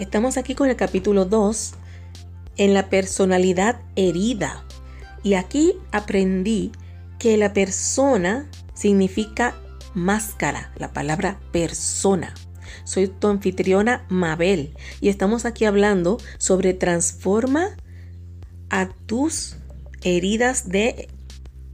Estamos 0.00 0.38
aquí 0.38 0.54
con 0.54 0.70
el 0.70 0.76
capítulo 0.76 1.26
2 1.26 1.74
en 2.56 2.72
la 2.72 2.88
personalidad 2.88 3.82
herida. 3.96 4.64
Y 5.22 5.34
aquí 5.34 5.74
aprendí 5.92 6.72
que 7.18 7.36
la 7.36 7.52
persona 7.52 8.48
significa 8.72 9.54
máscara, 9.92 10.72
la 10.78 10.94
palabra 10.94 11.38
persona. 11.52 12.32
Soy 12.84 13.08
tu 13.08 13.28
anfitriona 13.28 14.06
Mabel 14.08 14.74
y 15.02 15.10
estamos 15.10 15.44
aquí 15.44 15.66
hablando 15.66 16.16
sobre 16.38 16.72
transforma 16.72 17.76
a 18.70 18.88
tus 19.04 19.58
heridas 20.02 20.70
de 20.70 21.08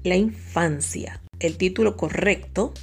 la 0.02 0.16
infancia. 0.16 1.22
El 1.38 1.56
título 1.56 1.96
correcto 1.96 2.74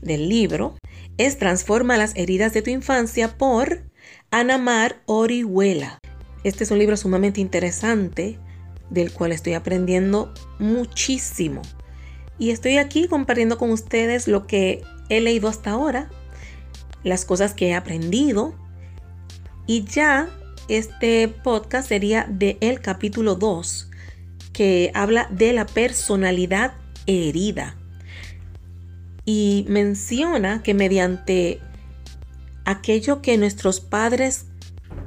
del 0.00 0.30
libro 0.30 0.78
es 1.18 1.36
Transforma 1.36 1.98
las 1.98 2.16
heridas 2.16 2.54
de 2.54 2.62
tu 2.62 2.70
infancia 2.70 3.36
por 3.36 3.91
Anamar 4.30 5.02
Orihuela. 5.06 5.98
Este 6.44 6.64
es 6.64 6.70
un 6.70 6.78
libro 6.78 6.96
sumamente 6.96 7.40
interesante 7.40 8.38
del 8.90 9.12
cual 9.12 9.32
estoy 9.32 9.54
aprendiendo 9.54 10.32
muchísimo. 10.58 11.62
Y 12.38 12.50
estoy 12.50 12.78
aquí 12.78 13.08
compartiendo 13.08 13.58
con 13.58 13.70
ustedes 13.70 14.28
lo 14.28 14.46
que 14.46 14.82
he 15.08 15.20
leído 15.20 15.48
hasta 15.48 15.70
ahora, 15.70 16.10
las 17.04 17.24
cosas 17.24 17.54
que 17.54 17.68
he 17.68 17.74
aprendido. 17.74 18.54
Y 19.66 19.84
ya 19.84 20.28
este 20.68 21.28
podcast 21.28 21.88
sería 21.88 22.26
de 22.28 22.58
el 22.60 22.80
capítulo 22.80 23.34
2, 23.34 23.90
que 24.52 24.90
habla 24.94 25.28
de 25.30 25.52
la 25.52 25.66
personalidad 25.66 26.74
herida. 27.06 27.76
Y 29.24 29.64
menciona 29.68 30.62
que 30.62 30.74
mediante 30.74 31.60
aquello 32.64 33.22
que 33.22 33.38
nuestros 33.38 33.80
padres 33.80 34.46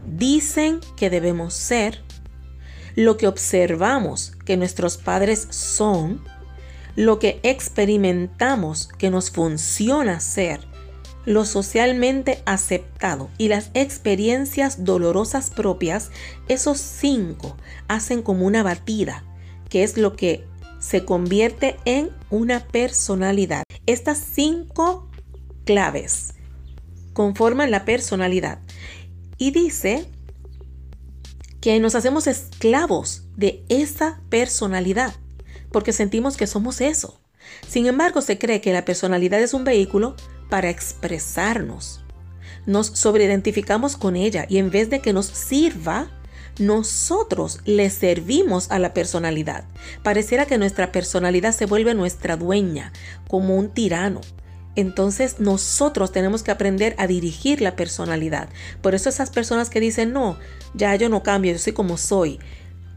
dicen 0.06 0.80
que 0.96 1.10
debemos 1.10 1.54
ser, 1.54 2.04
lo 2.96 3.18
que 3.18 3.28
observamos 3.28 4.34
que 4.46 4.58
nuestros 4.58 4.98
padres 4.98 5.48
son, 5.50 6.24
lo 6.96 7.20
que 7.20 7.40
experimentamos 7.44 8.88
que 8.88 9.10
nos 9.10 9.32
funciona 9.32 10.20
ser, 10.20 10.62
lo 11.26 11.44
socialmente 11.44 12.42
aceptado 12.46 13.30
y 13.38 13.48
las 13.48 13.72
experiencias 13.74 14.86
dolorosas 14.86 15.50
propias, 15.50 16.12
esos 16.48 16.78
cinco 16.80 17.58
hacen 17.88 18.22
como 18.22 18.46
una 18.46 18.64
batida, 18.64 19.24
que 19.70 19.84
es 19.84 19.98
lo 19.98 20.16
que 20.16 20.46
se 20.80 21.04
convierte 21.04 21.78
en 21.86 22.12
una 22.30 22.60
personalidad. 22.68 23.64
Estas 23.88 24.20
cinco 24.20 25.10
claves 25.66 26.36
conforman 27.16 27.72
la 27.72 27.86
personalidad. 27.86 28.60
Y 29.40 29.50
dice 29.50 30.06
que 31.62 31.80
nos 31.80 31.96
hacemos 31.96 32.28
esclavos 32.28 33.24
de 33.36 33.64
esa 33.70 34.22
personalidad, 34.30 35.16
porque 35.72 35.94
sentimos 35.94 36.38
que 36.38 36.46
somos 36.46 36.82
eso. 36.82 37.20
Sin 37.68 37.88
embargo, 37.88 38.22
se 38.22 38.38
cree 38.38 38.62
que 38.62 38.74
la 38.74 38.86
personalidad 38.86 39.40
es 39.42 39.54
un 39.54 39.64
vehículo 39.64 40.16
para 40.50 40.70
expresarnos. 40.70 42.04
Nos 42.66 42.88
sobreidentificamos 42.88 43.96
con 43.96 44.16
ella 44.16 44.46
y 44.50 44.58
en 44.58 44.70
vez 44.70 44.90
de 44.90 45.00
que 45.00 45.14
nos 45.14 45.28
sirva, 45.28 46.12
nosotros 46.60 47.60
le 47.66 47.90
servimos 47.90 48.72
a 48.72 48.80
la 48.80 48.94
personalidad. 48.94 49.66
Pareciera 50.04 50.46
que 50.46 50.58
nuestra 50.58 50.92
personalidad 50.92 51.54
se 51.54 51.66
vuelve 51.66 51.94
nuestra 51.94 52.36
dueña, 52.38 52.92
como 53.28 53.56
un 53.56 53.70
tirano. 53.70 54.22
Entonces 54.76 55.40
nosotros 55.40 56.12
tenemos 56.12 56.44
que 56.44 56.52
aprender 56.52 56.96
a 56.98 57.08
dirigir 57.08 57.62
la 57.62 57.76
personalidad. 57.76 58.50
Por 58.82 58.96
eso 58.96 59.10
esas 59.10 59.30
personas 59.30 59.70
que 59.70 59.80
dicen, 59.80 60.12
no, 60.12 60.38
ya 60.74 60.96
yo 60.96 61.10
no 61.10 61.24
cambio, 61.24 61.54
yo 61.54 61.60
soy 61.60 61.74
como 61.74 61.98
soy. 61.98 62.40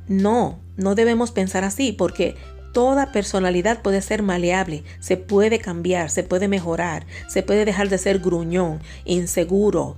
No, 0.08 0.58
no 0.76 0.94
debemos 0.94 1.30
pensar 1.30 1.64
así 1.64 1.92
porque 1.92 2.36
toda 2.72 3.12
personalidad 3.12 3.82
puede 3.82 4.02
ser 4.02 4.22
maleable, 4.22 4.84
se 5.00 5.16
puede 5.16 5.58
cambiar, 5.58 6.10
se 6.10 6.22
puede 6.22 6.48
mejorar, 6.48 7.06
se 7.28 7.42
puede 7.42 7.64
dejar 7.64 7.88
de 7.88 7.98
ser 7.98 8.18
gruñón, 8.18 8.80
inseguro, 9.04 9.96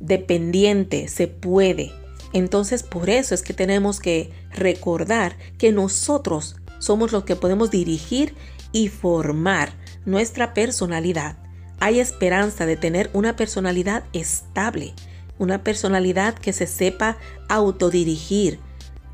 dependiente, 0.00 1.08
se 1.08 1.28
puede. 1.28 1.92
Entonces 2.32 2.82
por 2.82 3.10
eso 3.10 3.34
es 3.34 3.42
que 3.42 3.54
tenemos 3.54 4.00
que 4.00 4.30
recordar 4.50 5.36
que 5.58 5.72
nosotros 5.72 6.56
somos 6.78 7.12
los 7.12 7.24
que 7.24 7.36
podemos 7.36 7.70
dirigir 7.70 8.34
y 8.72 8.88
formar 8.88 9.81
nuestra 10.04 10.54
personalidad. 10.54 11.36
Hay 11.80 12.00
esperanza 12.00 12.66
de 12.66 12.76
tener 12.76 13.10
una 13.12 13.36
personalidad 13.36 14.04
estable, 14.12 14.94
una 15.38 15.64
personalidad 15.64 16.34
que 16.34 16.52
se 16.52 16.66
sepa 16.66 17.16
autodirigir, 17.48 18.60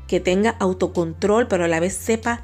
que 0.07 0.19
tenga 0.19 0.51
autocontrol, 0.59 1.47
pero 1.47 1.65
a 1.65 1.67
la 1.67 1.79
vez 1.79 1.93
sepa 1.93 2.43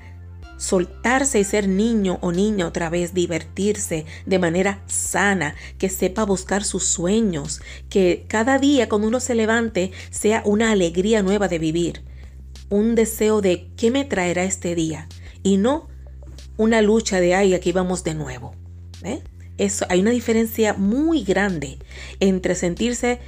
soltarse 0.57 1.39
y 1.39 1.43
ser 1.43 1.67
niño 1.67 2.17
o 2.21 2.31
niña 2.31 2.67
otra 2.67 2.89
vez, 2.89 3.13
divertirse 3.13 4.05
de 4.25 4.39
manera 4.39 4.81
sana, 4.87 5.55
que 5.77 5.89
sepa 5.89 6.23
buscar 6.23 6.63
sus 6.63 6.85
sueños, 6.85 7.61
que 7.89 8.25
cada 8.27 8.57
día 8.57 8.87
cuando 8.87 9.07
uno 9.07 9.19
se 9.19 9.35
levante 9.35 9.91
sea 10.09 10.41
una 10.45 10.71
alegría 10.71 11.21
nueva 11.23 11.47
de 11.47 11.59
vivir, 11.59 12.03
un 12.69 12.95
deseo 12.95 13.41
de 13.41 13.69
qué 13.75 13.91
me 13.91 14.05
traerá 14.05 14.43
este 14.43 14.75
día 14.75 15.07
y 15.43 15.57
no 15.57 15.87
una 16.57 16.81
lucha 16.81 17.19
de 17.19 17.35
ay, 17.35 17.53
aquí 17.53 17.71
vamos 17.71 18.03
de 18.03 18.15
nuevo. 18.15 18.55
¿eh? 19.03 19.21
Eso, 19.57 19.85
hay 19.89 20.01
una 20.01 20.11
diferencia 20.11 20.73
muy 20.73 21.23
grande 21.23 21.79
entre 22.19 22.55
sentirse 22.55 23.19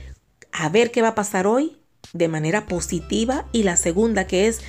a 0.51 0.69
ver 0.69 0.91
qué 0.91 1.01
va 1.01 1.09
a 1.09 1.15
pasar 1.15 1.47
hoy 1.47 1.77
de 2.13 2.27
manera 2.27 2.65
positiva 2.67 3.45
y 3.51 3.63
la 3.63 3.77
segunda 3.77 4.27
que 4.27 4.47
es 4.47 4.61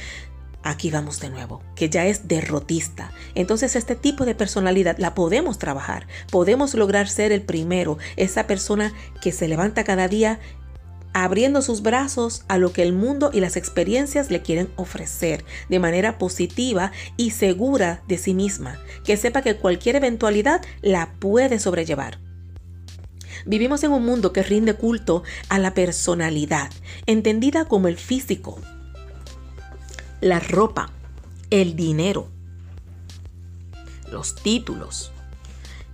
aquí 0.63 0.91
vamos 0.91 1.21
de 1.21 1.31
nuevo, 1.31 1.63
que 1.75 1.89
ya 1.89 2.07
es 2.07 2.29
derrotista. 2.29 3.13
Entonces 3.35 3.77
este 3.77 3.95
tipo 3.95 4.25
de 4.25 4.35
personalidad 4.35 4.99
la 4.99 5.15
podemos 5.15 5.59
trabajar, 5.59 6.07
podemos 6.31 6.75
lograr 6.75 7.09
ser 7.09 7.33
el 7.33 7.43
primero, 7.43 7.99
esa 8.17 8.47
persona 8.47 8.93
que 9.23 9.33
se 9.33 9.49
levanta 9.49 9.85
cada 9.85 10.09
día 10.09 10.41
abriendo 11.25 11.63
sus 11.63 11.83
brazos 11.83 12.45
a 12.47 12.59
lo 12.59 12.73
que 12.73 12.83
el 12.83 12.93
mundo 12.93 13.31
y 13.33 13.41
las 13.41 13.57
experiencias 13.57 14.31
le 14.31 14.41
quieren 14.41 14.71
ofrecer 14.77 15.45
de 15.69 15.81
manera 15.81 16.17
positiva 16.17 16.93
y 17.17 17.33
segura 17.33 18.03
de 18.07 18.19
sí 18.19 18.35
misma, 18.35 18.79
que 19.05 19.17
sepa 19.17 19.43
que 19.43 19.57
cualquier 19.57 19.97
eventualidad 19.97 20.63
la 20.81 21.13
puede 21.19 21.59
sobrellevar. 21.59 22.21
Vivimos 23.47 23.83
en 23.83 23.93
un 23.93 24.05
mundo 24.05 24.33
que 24.33 24.43
rinde 24.43 24.75
culto 24.75 25.23
a 25.49 25.59
la 25.59 25.75
personalidad, 25.75 26.71
entendida 27.07 27.65
como 27.65 27.89
el 27.89 27.97
físico, 27.97 28.61
la 30.21 30.39
ropa, 30.39 30.93
el 31.51 31.75
dinero, 31.75 32.29
los 34.13 34.37
títulos. 34.37 35.11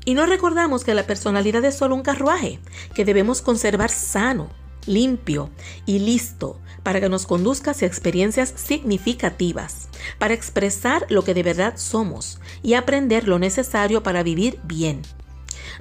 Y 0.04 0.12
no 0.12 0.26
recordamos 0.26 0.84
que 0.84 0.92
la 0.92 1.06
personalidad 1.06 1.64
es 1.64 1.76
solo 1.76 1.94
un 1.94 2.02
carruaje 2.02 2.58
que 2.94 3.06
debemos 3.06 3.40
conservar 3.40 3.90
sano 3.90 4.50
limpio 4.86 5.50
y 5.86 5.98
listo 5.98 6.60
para 6.82 7.00
que 7.00 7.08
nos 7.08 7.26
conduzca 7.26 7.72
hacia 7.72 7.88
experiencias 7.88 8.52
significativas, 8.56 9.88
para 10.18 10.34
expresar 10.34 11.06
lo 11.08 11.24
que 11.24 11.34
de 11.34 11.42
verdad 11.42 11.74
somos 11.76 12.40
y 12.62 12.74
aprender 12.74 13.26
lo 13.26 13.38
necesario 13.38 14.02
para 14.02 14.22
vivir 14.22 14.60
bien. 14.64 15.02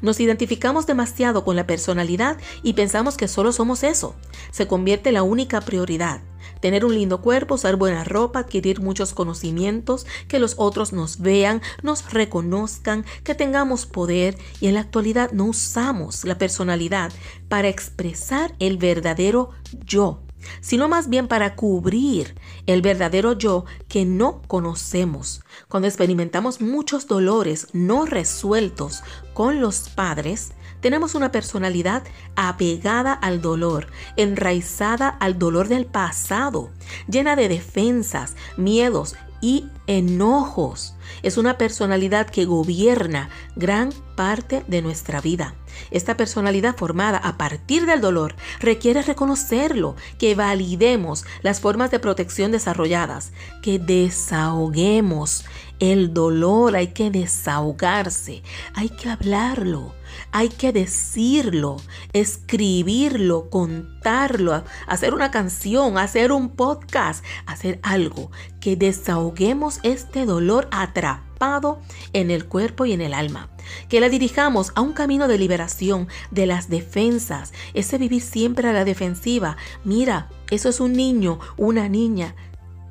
Nos 0.02 0.20
identificamos 0.20 0.88
demasiado 0.88 1.44
con 1.44 1.56
la 1.56 1.68
personalidad 1.68 2.38
y 2.62 2.74
pensamos 2.74 3.18
que 3.18 3.28
solo 3.28 3.52
somos 3.52 3.84
eso. 3.84 4.16
Se 4.52 4.68
convierte 4.68 5.10
en 5.10 5.16
la 5.16 5.24
única 5.24 5.62
prioridad. 5.62 6.22
Tener 6.60 6.86
un 6.86 6.96
lindo 6.96 7.22
cuerpo, 7.22 7.56
usar 7.56 7.76
buena 7.76 8.04
ropa, 8.04 8.40
adquirir 8.40 8.82
muchos 8.82 9.14
conocimientos, 9.14 10.06
que 10.28 10.40
los 10.40 10.56
otros 10.58 10.94
nos 10.94 11.20
vean, 11.20 11.62
nos 11.82 12.12
reconozcan, 12.12 13.06
que 13.24 13.36
tengamos 13.36 13.86
poder 13.86 14.38
y 14.60 14.68
en 14.68 14.76
la 14.76 14.82
actualidad 14.82 15.32
no 15.32 15.46
usamos 15.46 16.24
la 16.24 16.38
personalidad 16.38 17.12
para 17.50 17.68
expresar 17.68 18.56
el 18.60 18.78
verdadero 18.78 19.52
yo 19.86 20.23
sino 20.62 20.88
más 20.88 21.10
bien 21.10 21.28
para 21.28 21.56
cubrir 21.56 22.36
el 22.66 22.82
verdadero 22.82 23.34
yo 23.34 23.66
que 23.88 24.06
no 24.06 24.42
conocemos. 24.48 25.42
Cuando 25.68 25.88
experimentamos 25.88 26.62
muchos 26.62 27.08
dolores 27.08 27.68
no 27.74 28.06
resueltos 28.06 29.04
con 29.34 29.62
los 29.62 29.90
padres, 29.90 30.52
tenemos 30.84 31.16
una 31.16 31.32
personalidad 31.32 32.04
apegada 32.36 33.14
al 33.14 33.42
dolor, 33.42 33.88
enraizada 34.18 35.08
al 35.08 35.40
dolor 35.40 35.70
del 35.70 35.86
pasado, 35.86 36.72
llena 37.08 37.38
de 37.38 37.48
defensas, 37.48 38.36
miedos 38.58 39.16
y 39.44 39.66
enojos. 39.88 40.96
Es 41.22 41.38
una 41.38 41.58
personalidad 41.58 42.30
que 42.30 42.46
gobierna 42.46 43.30
gran 43.58 43.92
parte 44.16 44.64
de 44.70 44.82
nuestra 44.82 45.20
vida. 45.20 45.54
Esta 45.92 46.16
personalidad 46.16 46.78
formada 46.78 47.18
a 47.18 47.38
partir 47.38 47.86
del 47.86 48.00
dolor 48.00 48.36
requiere 48.62 49.02
reconocerlo, 49.02 49.98
que 50.18 50.34
validemos 50.34 51.26
las 51.42 51.60
formas 51.60 51.92
de 51.92 52.00
protección 52.00 52.52
desarrolladas, 52.54 53.34
que 53.62 53.80
desahoguemos 53.80 55.44
el 55.80 56.14
dolor, 56.14 56.78
hay 56.78 56.88
que 56.88 57.12
desahogarse, 57.12 58.44
hay 58.76 58.88
que 58.88 59.10
hablarlo. 59.10 59.94
Hay 60.32 60.50
que 60.50 60.72
decirlo, 60.72 61.78
escribirlo, 62.14 63.50
contarlo, 63.50 64.64
hacer 64.88 65.14
una 65.14 65.32
canción, 65.32 65.98
hacer 65.98 66.32
un 66.32 66.50
podcast, 66.50 67.24
hacer 67.46 67.80
algo 67.84 68.32
que 68.60 68.76
desahoguemos 68.76 69.80
este 69.84 70.26
dolor 70.26 70.68
atrapado 70.72 71.80
en 72.14 72.32
el 72.32 72.46
cuerpo 72.46 72.86
y 72.86 72.94
en 72.94 73.02
el 73.02 73.14
alma. 73.14 73.50
Que 73.90 74.00
la 74.00 74.10
dirijamos 74.10 74.72
a 74.76 74.82
un 74.82 74.94
camino 74.94 75.28
de 75.28 75.38
liberación 75.38 76.08
de 76.32 76.46
las 76.46 76.70
defensas, 76.70 77.54
ese 77.74 77.98
vivir 77.98 78.22
siempre 78.22 78.68
a 78.70 78.74
la 78.74 78.86
defensiva. 78.86 79.58
Mira, 79.84 80.30
eso 80.52 80.70
es 80.70 80.80
un 80.80 80.94
niño, 80.94 81.40
una 81.58 81.90
niña 81.90 82.36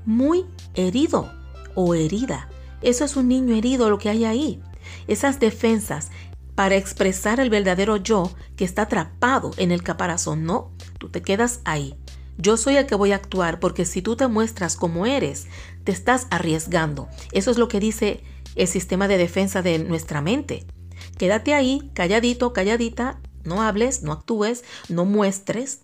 muy 0.04 0.44
herido 0.74 1.32
o 1.74 1.94
herida. 1.94 2.48
Eso 2.82 3.04
es 3.04 3.16
un 3.16 3.28
niño 3.28 3.54
herido 3.54 3.88
lo 3.88 3.98
que 3.98 4.10
hay 4.10 4.24
ahí. 4.24 4.60
Esas 5.06 5.40
defensas 5.40 6.10
para 6.54 6.76
expresar 6.76 7.40
el 7.40 7.50
verdadero 7.50 7.96
yo 7.96 8.30
que 8.56 8.64
está 8.64 8.82
atrapado 8.82 9.52
en 9.56 9.72
el 9.72 9.82
caparazón. 9.82 10.44
No, 10.44 10.70
tú 10.98 11.08
te 11.08 11.22
quedas 11.22 11.60
ahí. 11.64 11.96
Yo 12.38 12.56
soy 12.56 12.76
el 12.76 12.86
que 12.86 12.94
voy 12.94 13.12
a 13.12 13.16
actuar 13.16 13.60
porque 13.60 13.84
si 13.84 14.02
tú 14.02 14.16
te 14.16 14.26
muestras 14.26 14.76
como 14.76 15.06
eres, 15.06 15.46
te 15.84 15.92
estás 15.92 16.26
arriesgando. 16.30 17.08
Eso 17.32 17.50
es 17.50 17.58
lo 17.58 17.68
que 17.68 17.80
dice 17.80 18.22
el 18.56 18.68
sistema 18.68 19.08
de 19.08 19.18
defensa 19.18 19.62
de 19.62 19.78
nuestra 19.78 20.20
mente. 20.20 20.66
Quédate 21.18 21.54
ahí, 21.54 21.90
calladito, 21.94 22.52
calladita, 22.52 23.20
no 23.44 23.62
hables, 23.62 24.02
no 24.02 24.12
actúes, 24.12 24.64
no 24.88 25.04
muestres, 25.04 25.80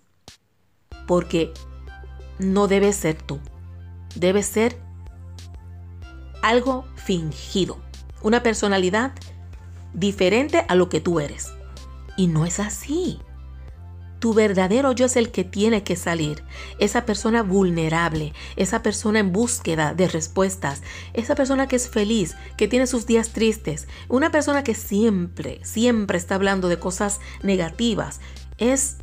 porque 1.06 1.52
no 2.38 2.68
debes 2.68 2.96
ser 2.96 3.20
tú. 3.20 3.40
Debes 4.14 4.46
ser 4.46 4.78
algo 6.42 6.84
fingido, 6.96 7.78
una 8.22 8.42
personalidad 8.42 9.12
diferente 9.92 10.64
a 10.68 10.74
lo 10.74 10.88
que 10.88 11.00
tú 11.00 11.20
eres. 11.20 11.52
Y 12.16 12.26
no 12.26 12.46
es 12.46 12.60
así. 12.60 13.20
Tu 14.18 14.34
verdadero 14.34 14.92
yo 14.92 15.06
es 15.06 15.16
el 15.16 15.30
que 15.30 15.44
tiene 15.44 15.84
que 15.84 15.94
salir. 15.94 16.42
Esa 16.80 17.06
persona 17.06 17.42
vulnerable, 17.42 18.32
esa 18.56 18.82
persona 18.82 19.20
en 19.20 19.32
búsqueda 19.32 19.94
de 19.94 20.08
respuestas, 20.08 20.82
esa 21.14 21.36
persona 21.36 21.68
que 21.68 21.76
es 21.76 21.88
feliz, 21.88 22.34
que 22.56 22.66
tiene 22.66 22.88
sus 22.88 23.06
días 23.06 23.30
tristes, 23.30 23.86
una 24.08 24.32
persona 24.32 24.64
que 24.64 24.74
siempre, 24.74 25.60
siempre 25.62 26.18
está 26.18 26.34
hablando 26.34 26.68
de 26.68 26.80
cosas 26.80 27.20
negativas. 27.42 28.20
Es 28.58 28.96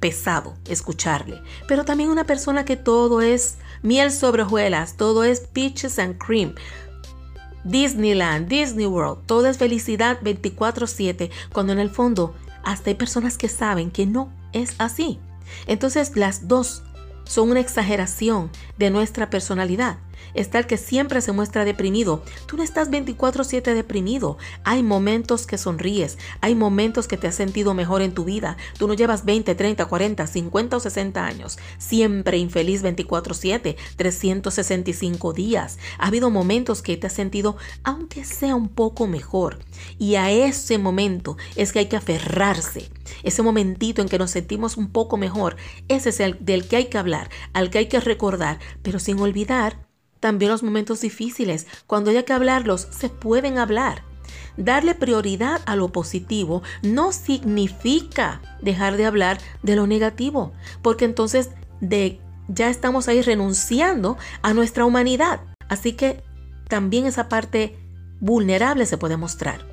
pesado 0.00 0.54
escucharle, 0.68 1.42
pero 1.68 1.84
también 1.84 2.10
una 2.10 2.24
persona 2.24 2.64
que 2.64 2.76
todo 2.76 3.20
es 3.20 3.58
miel 3.82 4.10
sobre 4.10 4.42
hojuelas, 4.42 4.96
todo 4.96 5.22
es 5.22 5.40
peaches 5.40 5.98
and 5.98 6.18
cream. 6.18 6.54
Disneyland, 7.64 8.48
Disney 8.48 8.86
World, 8.86 9.26
todo 9.26 9.46
es 9.46 9.58
felicidad 9.58 10.18
24/7, 10.22 11.30
cuando 11.52 11.72
en 11.72 11.78
el 11.78 11.90
fondo 11.90 12.34
hasta 12.64 12.90
hay 12.90 12.94
personas 12.94 13.38
que 13.38 13.48
saben 13.48 13.90
que 13.90 14.06
no 14.06 14.32
es 14.52 14.74
así. 14.78 15.18
Entonces 15.66 16.16
las 16.16 16.48
dos 16.48 16.82
son 17.24 17.50
una 17.50 17.60
exageración 17.60 18.50
de 18.78 18.90
nuestra 18.90 19.30
personalidad. 19.30 19.98
Está 20.34 20.58
el 20.58 20.66
que 20.66 20.76
siempre 20.76 21.20
se 21.20 21.32
muestra 21.32 21.64
deprimido. 21.64 22.22
Tú 22.46 22.56
no 22.56 22.62
estás 22.62 22.90
24/7 22.90 23.74
deprimido. 23.74 24.38
Hay 24.64 24.82
momentos 24.82 25.46
que 25.46 25.58
sonríes, 25.58 26.18
hay 26.40 26.54
momentos 26.54 27.08
que 27.08 27.16
te 27.16 27.26
has 27.26 27.34
sentido 27.34 27.74
mejor 27.74 28.02
en 28.02 28.14
tu 28.14 28.24
vida. 28.24 28.56
Tú 28.78 28.88
no 28.88 28.94
llevas 28.94 29.24
20, 29.24 29.54
30, 29.54 29.86
40, 29.86 30.26
50 30.26 30.76
o 30.76 30.80
60 30.80 31.24
años. 31.24 31.58
Siempre 31.78 32.38
infeliz 32.38 32.82
24/7, 32.82 33.76
365 33.96 35.32
días. 35.32 35.78
Ha 35.98 36.06
habido 36.08 36.30
momentos 36.30 36.82
que 36.82 36.96
te 36.96 37.06
has 37.06 37.12
sentido 37.12 37.56
aunque 37.84 38.24
sea 38.24 38.54
un 38.54 38.68
poco 38.68 39.06
mejor. 39.06 39.58
Y 39.98 40.14
a 40.16 40.30
ese 40.30 40.78
momento 40.78 41.36
es 41.56 41.72
que 41.72 41.80
hay 41.80 41.86
que 41.86 41.96
aferrarse. 41.96 42.90
Ese 43.22 43.42
momentito 43.42 44.02
en 44.02 44.08
que 44.08 44.18
nos 44.18 44.30
sentimos 44.30 44.76
un 44.76 44.90
poco 44.90 45.16
mejor, 45.16 45.56
ese 45.88 46.10
es 46.10 46.20
el 46.20 46.36
del 46.40 46.66
que 46.66 46.76
hay 46.76 46.86
que 46.86 46.98
hablar, 46.98 47.30
al 47.52 47.70
que 47.70 47.78
hay 47.78 47.86
que 47.86 48.00
recordar, 48.00 48.58
pero 48.82 48.98
sin 48.98 49.20
olvidar 49.20 49.91
también 50.22 50.52
los 50.52 50.62
momentos 50.62 51.00
difíciles, 51.00 51.66
cuando 51.88 52.10
haya 52.10 52.24
que 52.24 52.32
hablarlos, 52.32 52.86
se 52.92 53.08
pueden 53.08 53.58
hablar. 53.58 54.04
Darle 54.56 54.94
prioridad 54.94 55.60
a 55.66 55.74
lo 55.74 55.88
positivo 55.88 56.62
no 56.82 57.10
significa 57.10 58.40
dejar 58.60 58.96
de 58.96 59.04
hablar 59.04 59.38
de 59.64 59.74
lo 59.74 59.88
negativo, 59.88 60.52
porque 60.80 61.06
entonces 61.06 61.50
ya 62.46 62.70
estamos 62.70 63.08
ahí 63.08 63.20
renunciando 63.20 64.16
a 64.42 64.54
nuestra 64.54 64.84
humanidad. 64.84 65.40
Así 65.68 65.94
que 65.94 66.22
también 66.68 67.06
esa 67.06 67.28
parte 67.28 67.76
vulnerable 68.20 68.86
se 68.86 68.98
puede 68.98 69.16
mostrar. 69.16 69.66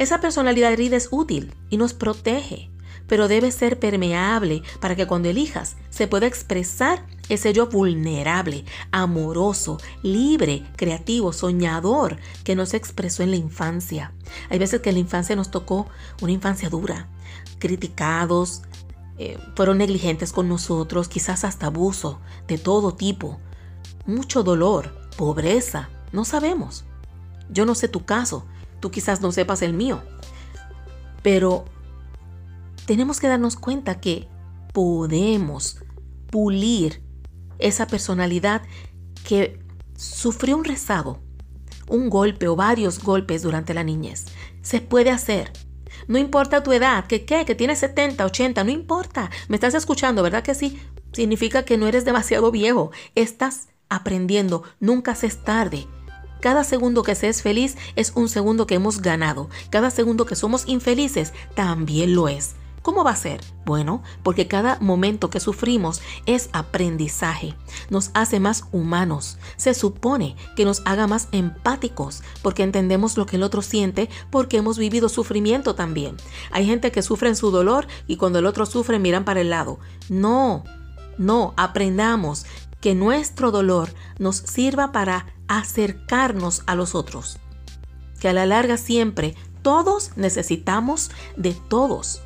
Esa 0.00 0.20
personalidad 0.20 0.72
herida 0.72 0.96
es 0.96 1.06
útil 1.12 1.54
y 1.70 1.76
nos 1.76 1.94
protege 1.94 2.68
pero 3.06 3.28
debe 3.28 3.50
ser 3.52 3.78
permeable 3.78 4.62
para 4.80 4.96
que 4.96 5.06
cuando 5.06 5.28
elijas 5.28 5.76
se 5.90 6.08
pueda 6.08 6.26
expresar 6.26 7.04
ese 7.28 7.52
yo 7.52 7.68
vulnerable, 7.68 8.64
amoroso, 8.90 9.78
libre, 10.02 10.64
creativo, 10.76 11.32
soñador 11.32 12.18
que 12.44 12.54
no 12.54 12.66
se 12.66 12.76
expresó 12.76 13.22
en 13.22 13.30
la 13.30 13.36
infancia. 13.36 14.12
Hay 14.50 14.58
veces 14.58 14.80
que 14.80 14.90
en 14.90 14.96
la 14.96 15.00
infancia 15.00 15.36
nos 15.36 15.50
tocó 15.50 15.86
una 16.20 16.32
infancia 16.32 16.68
dura, 16.68 17.08
criticados, 17.58 18.62
eh, 19.16 19.38
fueron 19.54 19.78
negligentes 19.78 20.32
con 20.32 20.48
nosotros, 20.48 21.08
quizás 21.08 21.44
hasta 21.44 21.66
abuso 21.66 22.20
de 22.48 22.58
todo 22.58 22.94
tipo, 22.94 23.38
mucho 24.06 24.42
dolor, 24.42 25.08
pobreza, 25.16 25.88
no 26.12 26.24
sabemos. 26.24 26.84
Yo 27.48 27.64
no 27.64 27.74
sé 27.74 27.88
tu 27.88 28.04
caso, 28.04 28.44
tú 28.80 28.90
quizás 28.90 29.20
no 29.20 29.32
sepas 29.32 29.62
el 29.62 29.72
mío, 29.72 30.02
pero 31.22 31.64
tenemos 32.86 33.20
que 33.20 33.28
darnos 33.28 33.56
cuenta 33.56 34.00
que 34.00 34.28
podemos 34.72 35.78
pulir 36.30 37.03
esa 37.58 37.86
personalidad 37.86 38.62
que 39.26 39.58
sufrió 39.96 40.56
un 40.56 40.64
rezago, 40.64 41.20
un 41.88 42.10
golpe 42.10 42.48
o 42.48 42.56
varios 42.56 43.02
golpes 43.02 43.42
durante 43.42 43.74
la 43.74 43.84
niñez. 43.84 44.26
Se 44.62 44.80
puede 44.80 45.10
hacer. 45.10 45.52
No 46.08 46.18
importa 46.18 46.62
tu 46.62 46.72
edad, 46.72 47.06
que 47.06 47.24
qué, 47.24 47.44
que 47.44 47.54
tienes 47.54 47.78
70, 47.78 48.24
80, 48.24 48.64
no 48.64 48.70
importa. 48.70 49.30
Me 49.48 49.56
estás 49.56 49.74
escuchando, 49.74 50.22
¿verdad 50.22 50.42
que 50.42 50.54
sí? 50.54 50.80
Significa 51.12 51.64
que 51.64 51.78
no 51.78 51.86
eres 51.86 52.04
demasiado 52.04 52.50
viejo. 52.50 52.90
Estás 53.14 53.68
aprendiendo, 53.88 54.64
nunca 54.80 55.14
se 55.14 55.26
es 55.26 55.42
tarde. 55.44 55.86
Cada 56.40 56.64
segundo 56.64 57.02
que 57.02 57.14
se 57.14 57.28
es 57.28 57.40
feliz 57.40 57.76
es 57.96 58.12
un 58.14 58.28
segundo 58.28 58.66
que 58.66 58.74
hemos 58.74 59.00
ganado. 59.00 59.48
Cada 59.70 59.90
segundo 59.90 60.26
que 60.26 60.36
somos 60.36 60.68
infelices 60.68 61.32
también 61.54 62.14
lo 62.14 62.28
es. 62.28 62.56
¿Cómo 62.84 63.02
va 63.02 63.12
a 63.12 63.16
ser? 63.16 63.40
Bueno, 63.64 64.02
porque 64.22 64.46
cada 64.46 64.78
momento 64.78 65.30
que 65.30 65.40
sufrimos 65.40 66.02
es 66.26 66.50
aprendizaje, 66.52 67.54
nos 67.88 68.10
hace 68.12 68.40
más 68.40 68.64
humanos, 68.72 69.38
se 69.56 69.72
supone 69.72 70.36
que 70.54 70.66
nos 70.66 70.82
haga 70.84 71.06
más 71.06 71.28
empáticos, 71.32 72.22
porque 72.42 72.62
entendemos 72.62 73.16
lo 73.16 73.24
que 73.24 73.36
el 73.36 73.42
otro 73.42 73.62
siente, 73.62 74.10
porque 74.30 74.58
hemos 74.58 74.76
vivido 74.76 75.08
sufrimiento 75.08 75.74
también. 75.74 76.18
Hay 76.52 76.66
gente 76.66 76.92
que 76.92 77.00
sufre 77.00 77.30
en 77.30 77.36
su 77.36 77.50
dolor 77.50 77.86
y 78.06 78.18
cuando 78.18 78.38
el 78.38 78.44
otro 78.44 78.66
sufre 78.66 78.98
miran 78.98 79.24
para 79.24 79.40
el 79.40 79.48
lado. 79.48 79.78
No, 80.10 80.62
no, 81.16 81.54
aprendamos 81.56 82.44
que 82.82 82.94
nuestro 82.94 83.50
dolor 83.50 83.94
nos 84.18 84.36
sirva 84.36 84.92
para 84.92 85.34
acercarnos 85.48 86.62
a 86.66 86.74
los 86.74 86.94
otros. 86.94 87.38
Que 88.20 88.28
a 88.28 88.34
la 88.34 88.44
larga 88.44 88.76
siempre 88.76 89.36
todos 89.62 90.10
necesitamos 90.16 91.10
de 91.38 91.54
todos. 91.54 92.23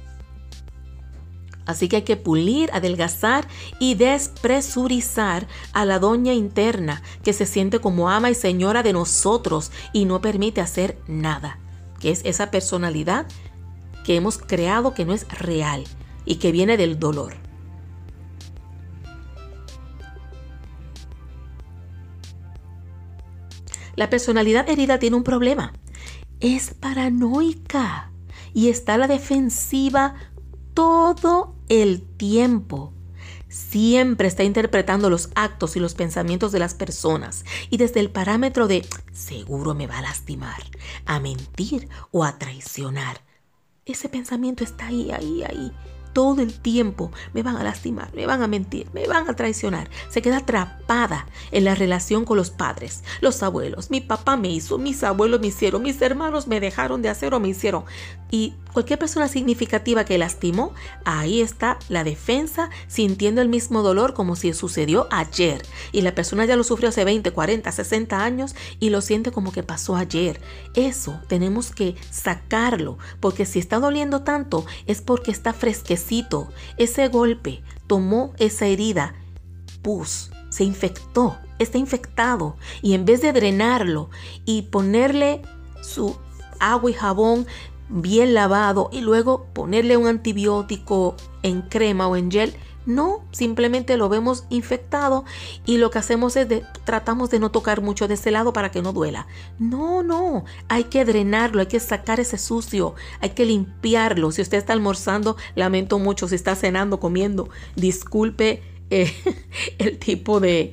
Así 1.68 1.86
que 1.86 1.96
hay 1.96 2.02
que 2.02 2.16
pulir, 2.16 2.70
adelgazar 2.72 3.46
y 3.78 3.94
despresurizar 3.94 5.46
a 5.74 5.84
la 5.84 5.98
doña 5.98 6.32
interna 6.32 7.02
que 7.22 7.34
se 7.34 7.44
siente 7.44 7.78
como 7.78 8.08
ama 8.08 8.30
y 8.30 8.34
señora 8.34 8.82
de 8.82 8.94
nosotros 8.94 9.70
y 9.92 10.06
no 10.06 10.22
permite 10.22 10.62
hacer 10.62 10.98
nada, 11.06 11.58
que 12.00 12.10
es 12.10 12.22
esa 12.24 12.50
personalidad 12.50 13.26
que 14.02 14.16
hemos 14.16 14.38
creado 14.38 14.94
que 14.94 15.04
no 15.04 15.12
es 15.12 15.28
real 15.28 15.84
y 16.24 16.36
que 16.36 16.52
viene 16.52 16.78
del 16.78 16.98
dolor. 16.98 17.36
La 23.94 24.08
personalidad 24.08 24.70
herida 24.70 24.98
tiene 24.98 25.16
un 25.16 25.24
problema. 25.24 25.74
Es 26.40 26.72
paranoica 26.72 28.10
y 28.54 28.70
está 28.70 28.94
a 28.94 28.98
la 28.98 29.06
defensiva 29.06 30.14
todo 30.78 31.56
el 31.68 32.02
tiempo. 32.02 32.92
Siempre 33.48 34.28
está 34.28 34.44
interpretando 34.44 35.10
los 35.10 35.28
actos 35.34 35.74
y 35.74 35.80
los 35.80 35.94
pensamientos 35.94 36.52
de 36.52 36.60
las 36.60 36.74
personas 36.74 37.44
y 37.68 37.78
desde 37.78 37.98
el 37.98 38.10
parámetro 38.10 38.68
de 38.68 38.86
seguro 39.10 39.74
me 39.74 39.88
va 39.88 39.98
a 39.98 40.02
lastimar, 40.02 40.62
a 41.04 41.18
mentir 41.18 41.88
o 42.12 42.22
a 42.22 42.38
traicionar. 42.38 43.22
Ese 43.86 44.08
pensamiento 44.08 44.62
está 44.62 44.86
ahí, 44.86 45.10
ahí, 45.10 45.42
ahí, 45.42 45.72
todo 46.12 46.42
el 46.42 46.52
tiempo 46.52 47.12
me 47.32 47.44
van 47.44 47.56
a 47.56 47.62
lastimar, 47.62 48.12
me 48.14 48.26
van 48.26 48.42
a 48.42 48.48
mentir, 48.48 48.88
me 48.92 49.06
van 49.06 49.28
a 49.28 49.36
traicionar. 49.36 49.88
Se 50.08 50.22
queda 50.22 50.38
atrapada 50.38 51.26
en 51.52 51.64
la 51.64 51.74
relación 51.74 52.24
con 52.24 52.36
los 52.36 52.50
padres, 52.50 53.04
los 53.20 53.42
abuelos. 53.42 53.90
Mi 53.90 54.00
papá 54.00 54.36
me 54.36 54.48
hizo, 54.48 54.78
mis 54.78 55.04
abuelos 55.04 55.40
me 55.40 55.48
hicieron, 55.48 55.82
mis 55.82 56.02
hermanos 56.02 56.46
me 56.46 56.60
dejaron 56.60 57.02
de 57.02 57.08
hacer 57.08 57.34
o 57.34 57.40
me 57.40 57.48
hicieron. 57.48 57.84
Y 58.30 58.54
cualquier 58.78 59.00
persona 59.00 59.26
significativa 59.26 60.04
que 60.04 60.18
lastimó, 60.18 60.72
ahí 61.04 61.40
está 61.40 61.80
la 61.88 62.04
defensa 62.04 62.70
sintiendo 62.86 63.42
el 63.42 63.48
mismo 63.48 63.82
dolor 63.82 64.14
como 64.14 64.36
si 64.36 64.52
sucedió 64.52 65.08
ayer. 65.10 65.66
Y 65.90 66.02
la 66.02 66.14
persona 66.14 66.44
ya 66.44 66.54
lo 66.54 66.62
sufrió 66.62 66.90
hace 66.90 67.04
20, 67.04 67.32
40, 67.32 67.72
60 67.72 68.22
años 68.22 68.54
y 68.78 68.90
lo 68.90 69.00
siente 69.00 69.32
como 69.32 69.50
que 69.50 69.64
pasó 69.64 69.96
ayer. 69.96 70.40
Eso 70.76 71.20
tenemos 71.26 71.72
que 71.72 71.96
sacarlo, 72.12 72.98
porque 73.18 73.46
si 73.46 73.58
está 73.58 73.80
doliendo 73.80 74.22
tanto 74.22 74.64
es 74.86 75.02
porque 75.02 75.32
está 75.32 75.52
fresquecito. 75.52 76.46
Ese 76.76 77.08
golpe 77.08 77.64
tomó 77.88 78.32
esa 78.38 78.66
herida, 78.66 79.16
pus, 79.82 80.30
se 80.50 80.62
infectó, 80.62 81.36
está 81.58 81.78
infectado. 81.78 82.56
Y 82.80 82.94
en 82.94 83.04
vez 83.04 83.22
de 83.22 83.32
drenarlo 83.32 84.08
y 84.44 84.62
ponerle 84.62 85.42
su 85.82 86.16
agua 86.60 86.92
y 86.92 86.94
jabón 86.94 87.48
bien 87.88 88.34
lavado 88.34 88.90
y 88.92 89.00
luego 89.00 89.46
ponerle 89.52 89.96
un 89.96 90.06
antibiótico 90.06 91.16
en 91.42 91.62
crema 91.62 92.08
o 92.08 92.16
en 92.16 92.30
gel, 92.30 92.54
no, 92.88 93.22
simplemente 93.32 93.98
lo 93.98 94.08
vemos 94.08 94.44
infectado 94.48 95.26
y 95.66 95.76
lo 95.76 95.90
que 95.90 95.98
hacemos 95.98 96.36
es 96.36 96.48
tratamos 96.84 97.28
de 97.28 97.38
no 97.38 97.50
tocar 97.50 97.82
mucho 97.82 98.08
de 98.08 98.14
ese 98.14 98.30
lado 98.30 98.54
para 98.54 98.70
que 98.70 98.80
no 98.80 98.94
duela. 98.94 99.26
No, 99.58 100.02
no, 100.02 100.46
hay 100.68 100.84
que 100.84 101.04
drenarlo, 101.04 101.60
hay 101.60 101.66
que 101.66 101.80
sacar 101.80 102.18
ese 102.18 102.38
sucio, 102.38 102.94
hay 103.20 103.30
que 103.30 103.44
limpiarlo. 103.44 104.32
Si 104.32 104.40
usted 104.40 104.56
está 104.56 104.72
almorzando, 104.72 105.36
lamento 105.54 105.98
mucho, 105.98 106.28
si 106.28 106.34
está 106.34 106.56
cenando, 106.56 106.98
comiendo, 106.98 107.50
disculpe 107.76 108.62
eh, 108.90 109.12
el 109.78 109.98
tipo 109.98 110.40
de, 110.40 110.72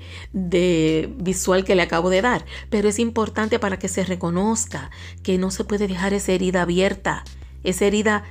visual 1.18 1.64
que 1.64 1.76
le 1.76 1.82
acabo 1.82 2.10
de 2.10 2.22
dar. 2.22 2.46
Pero 2.70 2.90
es 2.90 3.00
importante 3.00 3.60
para 3.60 3.80
que 3.80 3.88
se 3.88 4.04
reconozca 4.04 4.92
que 5.24 5.38
no 5.38 5.52
se 5.52 5.64
puede 5.64 5.88
dejar 5.88 6.14
esa 6.14 6.32
herida 6.32 6.62
abierta, 6.62 7.24
esa 7.64 7.86
herida, 7.86 8.24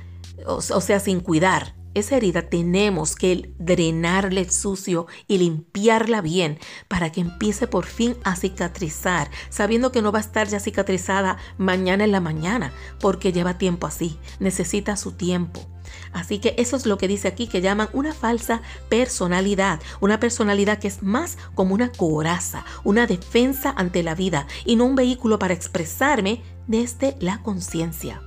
o 0.47 0.61
sea, 0.61 0.99
sin 0.99 1.19
cuidar. 1.19 1.75
Esa 1.93 2.17
herida 2.17 2.49
tenemos 2.49 3.15
que 3.15 3.53
drenarle 3.57 4.51
sucio 4.51 5.07
y 5.29 5.37
limpiarla 5.37 6.19
bien 6.19 6.59
para 6.89 7.09
que 7.09 7.21
empiece 7.21 7.67
por 7.67 7.85
fin 7.85 8.17
a 8.25 8.35
cicatrizar, 8.35 9.31
sabiendo 9.49 9.93
que 9.93 10.01
no 10.01 10.11
va 10.11 10.19
a 10.19 10.21
estar 10.21 10.45
ya 10.49 10.59
cicatrizada 10.59 11.37
mañana 11.57 12.03
en 12.03 12.11
la 12.11 12.19
mañana, 12.19 12.73
porque 12.99 13.31
lleva 13.31 13.57
tiempo 13.57 13.87
así, 13.87 14.19
necesita 14.41 14.97
su 14.97 15.13
tiempo. 15.13 15.74
Así 16.15 16.39
que 16.39 16.55
eso 16.57 16.77
es 16.77 16.85
lo 16.85 16.97
que 16.97 17.09
dice 17.09 17.27
aquí 17.27 17.45
que 17.45 17.59
llaman 17.59 17.89
una 17.91 18.13
falsa 18.13 18.61
personalidad, 18.87 19.81
una 19.99 20.17
personalidad 20.17 20.79
que 20.79 20.87
es 20.87 21.03
más 21.03 21.37
como 21.55 21.75
una 21.75 21.91
coraza, 21.91 22.63
una 22.85 23.05
defensa 23.05 23.73
ante 23.75 24.01
la 24.01 24.15
vida 24.15 24.47
y 24.63 24.77
no 24.77 24.85
un 24.85 24.95
vehículo 24.95 25.39
para 25.39 25.53
expresarme 25.53 26.41
desde 26.67 27.17
la 27.19 27.43
conciencia. 27.43 28.21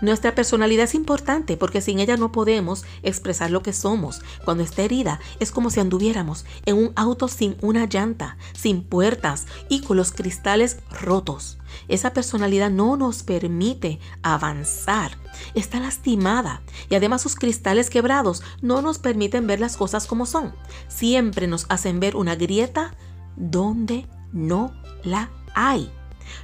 Nuestra 0.00 0.34
personalidad 0.34 0.84
es 0.84 0.94
importante 0.94 1.56
porque 1.56 1.80
sin 1.80 1.98
ella 1.98 2.16
no 2.16 2.32
podemos 2.32 2.84
expresar 3.02 3.50
lo 3.50 3.62
que 3.62 3.72
somos. 3.72 4.20
Cuando 4.44 4.62
está 4.62 4.82
herida 4.82 5.20
es 5.40 5.50
como 5.50 5.70
si 5.70 5.80
anduviéramos 5.80 6.44
en 6.66 6.76
un 6.76 6.92
auto 6.96 7.28
sin 7.28 7.56
una 7.60 7.86
llanta, 7.86 8.36
sin 8.52 8.82
puertas 8.82 9.46
y 9.68 9.80
con 9.80 9.96
los 9.96 10.12
cristales 10.12 10.78
rotos. 11.00 11.58
Esa 11.88 12.12
personalidad 12.12 12.70
no 12.70 12.96
nos 12.96 13.22
permite 13.22 13.98
avanzar. 14.22 15.18
Está 15.54 15.80
lastimada 15.80 16.62
y 16.88 16.94
además 16.94 17.22
sus 17.22 17.34
cristales 17.34 17.90
quebrados 17.90 18.42
no 18.62 18.82
nos 18.82 18.98
permiten 18.98 19.46
ver 19.46 19.60
las 19.60 19.76
cosas 19.76 20.06
como 20.06 20.26
son. 20.26 20.54
Siempre 20.88 21.46
nos 21.46 21.66
hacen 21.68 22.00
ver 22.00 22.16
una 22.16 22.36
grieta 22.36 22.94
donde 23.36 24.06
no 24.32 24.72
la 25.02 25.30
hay. 25.54 25.90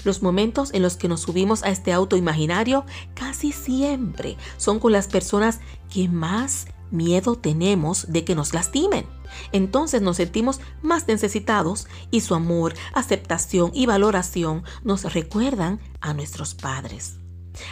Los 0.04 0.22
momentos 0.22 0.72
en 0.72 0.82
los 0.82 0.96
que 0.96 1.08
nos 1.08 1.22
subimos 1.22 1.62
a 1.62 1.70
este 1.70 1.92
auto 1.92 2.16
imaginario 2.16 2.84
casi 3.14 3.52
siempre 3.52 4.36
son 4.56 4.78
con 4.78 4.92
las 4.92 5.08
personas 5.08 5.60
que 5.92 6.08
más 6.08 6.66
miedo 6.90 7.36
tenemos 7.36 8.10
de 8.12 8.24
que 8.24 8.34
nos 8.34 8.52
lastimen. 8.52 9.06
Entonces 9.52 10.02
nos 10.02 10.16
sentimos 10.16 10.60
más 10.82 11.06
necesitados 11.06 11.86
y 12.10 12.20
su 12.20 12.34
amor, 12.34 12.74
aceptación 12.92 13.70
y 13.74 13.86
valoración 13.86 14.64
nos 14.82 15.12
recuerdan 15.12 15.80
a 16.00 16.14
nuestros 16.14 16.54
padres, 16.54 17.16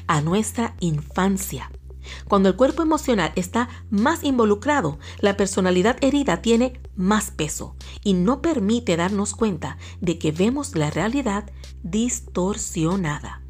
a 0.07 0.21
nuestra 0.21 0.77
infancia. 0.81 1.71
Cuando 2.27 2.49
el 2.49 2.57
cuerpo 2.57 2.83
emocional 2.83 3.33
está 3.37 3.69
más 3.91 4.25
involucrado, 4.25 4.99
la 5.21 5.37
personalidad 5.37 5.97
herida 6.01 6.43
tiene 6.43 6.81
más 6.97 7.31
peso 7.31 7.77
y 8.03 8.15
no 8.15 8.43
permite 8.43 8.97
darnos 8.97 9.35
cuenta 9.35 9.79
de 10.01 10.19
que 10.19 10.33
vemos 10.33 10.75
la 10.75 10.91
realidad 10.91 11.51
distorsionada. 11.83 13.43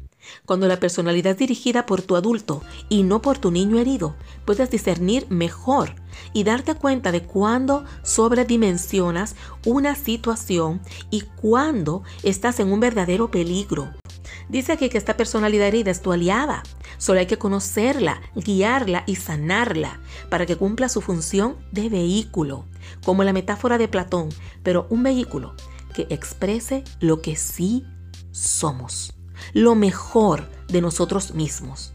Cuando 0.45 0.67
la 0.67 0.79
personalidad 0.79 1.33
es 1.33 1.37
dirigida 1.37 1.85
por 1.85 2.01
tu 2.01 2.15
adulto 2.15 2.61
y 2.87 3.03
no 3.03 3.21
por 3.21 3.37
tu 3.37 3.51
niño 3.51 3.79
herido, 3.79 4.15
puedes 4.45 4.69
discernir 4.69 5.25
mejor 5.29 5.95
y 6.33 6.43
darte 6.43 6.75
cuenta 6.75 7.11
de 7.11 7.23
cuándo 7.23 7.85
sobredimensionas 8.03 9.35
una 9.65 9.95
situación 9.95 10.81
y 11.09 11.21
cuándo 11.21 12.03
estás 12.23 12.59
en 12.59 12.71
un 12.71 12.79
verdadero 12.79 13.31
peligro. 13.31 13.98
Dice 14.47 14.73
aquí 14.73 14.89
que 14.89 14.97
esta 14.97 15.17
personalidad 15.17 15.67
herida 15.67 15.91
es 15.91 16.01
tu 16.01 16.11
aliada. 16.11 16.63
Solo 16.97 17.19
hay 17.19 17.27
que 17.27 17.37
conocerla, 17.37 18.21
guiarla 18.35 19.03
y 19.05 19.15
sanarla 19.15 19.99
para 20.29 20.45
que 20.45 20.55
cumpla 20.55 20.89
su 20.89 21.01
función 21.01 21.57
de 21.71 21.89
vehículo, 21.89 22.65
como 23.03 23.23
la 23.23 23.33
metáfora 23.33 23.77
de 23.77 23.87
Platón, 23.87 24.29
pero 24.63 24.87
un 24.89 25.03
vehículo 25.03 25.55
que 25.93 26.07
exprese 26.09 26.83
lo 26.99 27.21
que 27.21 27.35
sí 27.35 27.85
somos, 28.31 29.13
lo 29.53 29.75
mejor 29.75 30.49
de 30.67 30.81
nosotros 30.81 31.33
mismos 31.33 31.93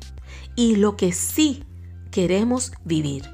y 0.56 0.76
lo 0.76 0.96
que 0.96 1.12
sí 1.12 1.64
queremos 2.10 2.72
vivir 2.84 3.24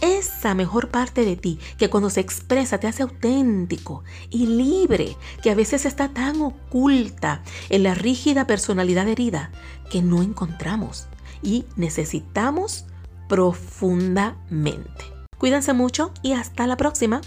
esa 0.00 0.54
mejor 0.54 0.88
parte 0.88 1.24
de 1.24 1.36
ti 1.36 1.58
que 1.78 1.90
cuando 1.90 2.10
se 2.10 2.20
expresa 2.20 2.78
te 2.78 2.86
hace 2.86 3.02
auténtico 3.02 4.04
y 4.30 4.46
libre, 4.46 5.16
que 5.42 5.50
a 5.50 5.54
veces 5.54 5.86
está 5.86 6.08
tan 6.08 6.40
oculta 6.40 7.42
en 7.68 7.82
la 7.82 7.94
rígida 7.94 8.46
personalidad 8.46 9.08
herida 9.08 9.50
que 9.90 10.02
no 10.02 10.22
encontramos 10.22 11.06
y 11.42 11.64
necesitamos 11.76 12.86
profundamente. 13.28 15.04
Cuídense 15.38 15.72
mucho 15.72 16.12
y 16.22 16.32
hasta 16.32 16.66
la 16.66 16.76
próxima. 16.76 17.20